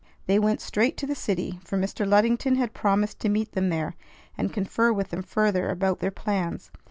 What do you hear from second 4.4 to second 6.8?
confer with them further about their plans.